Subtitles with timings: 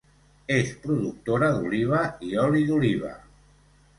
[0.53, 3.15] És productora d'oliva i oli d'oliva.